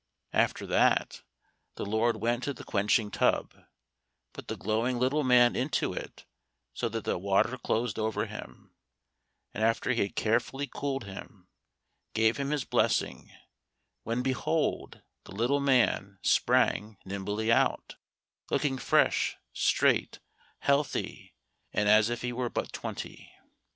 After 0.33 0.65
that 0.65 1.21
the 1.75 1.85
Lord 1.85 2.15
went 2.17 2.41
to 2.45 2.55
the 2.55 2.63
quenching 2.63 3.11
tub, 3.11 3.53
put 4.33 4.47
the 4.47 4.57
glowing 4.57 4.97
little 4.97 5.23
man 5.23 5.55
into 5.55 5.93
it 5.93 6.25
so 6.73 6.89
that 6.89 7.03
the 7.03 7.19
water 7.19 7.55
closed 7.55 7.99
over 7.99 8.25
him, 8.25 8.73
and 9.53 9.63
after 9.63 9.91
he 9.93 10.01
had 10.01 10.15
carefully 10.15 10.65
cooled 10.65 11.03
him, 11.03 11.49
gave 12.15 12.37
him 12.37 12.49
his 12.49 12.63
blessing, 12.65 13.31
when 14.01 14.23
behold 14.23 15.03
the 15.25 15.35
little 15.35 15.59
man 15.61 16.17
sprang 16.23 16.97
nimbly 17.05 17.51
out, 17.51 17.95
looking 18.49 18.79
fresh, 18.79 19.37
straight, 19.53 20.17
healthy, 20.61 21.35
and 21.73 21.87
as 21.87 22.09
if 22.09 22.23
he 22.23 22.33
were 22.33 22.49
but 22.49 22.73
twenty. 22.73 23.31